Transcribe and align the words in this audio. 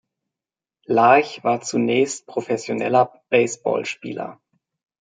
Larch 0.85 1.43
war 1.43 1.61
zunächst 1.61 2.25
professioneller 2.25 3.21
Baseballspieler. 3.29 4.41